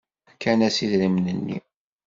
Fkan-as 0.31 0.77
idrimen-nni. 0.85 1.59